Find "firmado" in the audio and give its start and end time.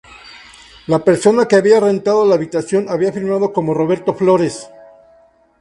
3.13-3.53